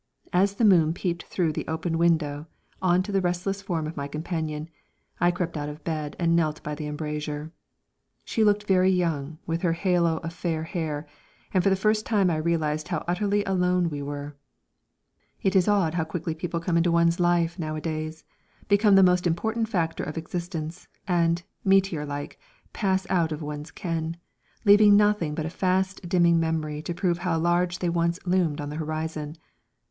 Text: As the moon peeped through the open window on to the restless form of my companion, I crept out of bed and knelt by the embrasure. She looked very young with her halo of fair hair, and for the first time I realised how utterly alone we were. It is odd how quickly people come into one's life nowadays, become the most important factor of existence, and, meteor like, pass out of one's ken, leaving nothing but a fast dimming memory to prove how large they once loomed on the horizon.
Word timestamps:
As 0.33 0.55
the 0.55 0.65
moon 0.65 0.93
peeped 0.95 1.25
through 1.25 1.53
the 1.53 1.67
open 1.67 1.95
window 1.99 2.47
on 2.81 3.03
to 3.03 3.11
the 3.11 3.21
restless 3.21 3.61
form 3.61 3.85
of 3.85 3.95
my 3.95 4.07
companion, 4.07 4.67
I 5.19 5.29
crept 5.29 5.55
out 5.55 5.69
of 5.69 5.83
bed 5.83 6.15
and 6.17 6.35
knelt 6.35 6.63
by 6.63 6.73
the 6.73 6.87
embrasure. 6.87 7.51
She 8.25 8.43
looked 8.43 8.63
very 8.65 8.89
young 8.89 9.37
with 9.45 9.61
her 9.61 9.73
halo 9.73 10.17
of 10.17 10.33
fair 10.33 10.63
hair, 10.63 11.05
and 11.53 11.63
for 11.63 11.69
the 11.69 11.75
first 11.75 12.03
time 12.03 12.31
I 12.31 12.37
realised 12.37 12.87
how 12.87 13.05
utterly 13.07 13.43
alone 13.43 13.91
we 13.91 14.01
were. 14.01 14.35
It 15.43 15.55
is 15.55 15.67
odd 15.67 15.93
how 15.93 16.03
quickly 16.03 16.33
people 16.33 16.59
come 16.59 16.77
into 16.77 16.91
one's 16.91 17.19
life 17.19 17.59
nowadays, 17.59 18.23
become 18.67 18.95
the 18.95 19.03
most 19.03 19.27
important 19.27 19.69
factor 19.69 20.03
of 20.03 20.17
existence, 20.17 20.87
and, 21.07 21.43
meteor 21.63 22.07
like, 22.07 22.39
pass 22.73 23.05
out 23.11 23.31
of 23.31 23.43
one's 23.43 23.69
ken, 23.69 24.17
leaving 24.65 24.97
nothing 24.97 25.35
but 25.35 25.45
a 25.45 25.49
fast 25.51 26.09
dimming 26.09 26.39
memory 26.39 26.81
to 26.81 26.93
prove 26.95 27.19
how 27.19 27.37
large 27.37 27.77
they 27.77 27.89
once 27.89 28.17
loomed 28.25 28.59
on 28.59 28.71
the 28.71 28.77
horizon. 28.81 29.35